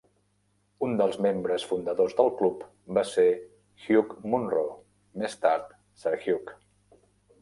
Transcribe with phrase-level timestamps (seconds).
[0.85, 2.63] Un dels membres fundadors del club
[2.99, 3.27] va ser
[3.85, 4.67] Hugh Munro,
[5.25, 5.69] més tard
[6.07, 6.57] Sir Hugh.